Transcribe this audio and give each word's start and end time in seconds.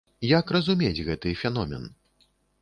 Як 0.29 0.53
разумець 0.55 1.03
гэты 1.09 1.35
феномен? 1.43 1.87